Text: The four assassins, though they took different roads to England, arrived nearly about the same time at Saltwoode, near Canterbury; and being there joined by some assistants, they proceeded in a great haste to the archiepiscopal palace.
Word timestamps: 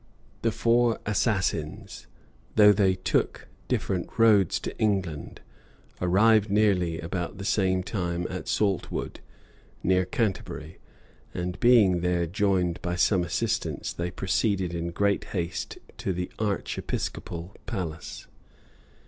The 0.41 0.51
four 0.51 0.99
assassins, 1.05 2.07
though 2.55 2.73
they 2.73 2.95
took 2.95 3.47
different 3.67 4.17
roads 4.17 4.59
to 4.61 4.75
England, 4.79 5.41
arrived 6.01 6.49
nearly 6.49 6.99
about 6.99 7.37
the 7.37 7.45
same 7.45 7.83
time 7.83 8.25
at 8.27 8.47
Saltwoode, 8.47 9.19
near 9.83 10.05
Canterbury; 10.05 10.79
and 11.35 11.59
being 11.59 11.99
there 11.99 12.25
joined 12.25 12.81
by 12.81 12.95
some 12.95 13.23
assistants, 13.23 13.93
they 13.93 14.09
proceeded 14.09 14.73
in 14.73 14.89
a 14.89 14.91
great 14.91 15.25
haste 15.37 15.77
to 15.99 16.13
the 16.13 16.31
archiepiscopal 16.39 17.55
palace. 17.67 18.25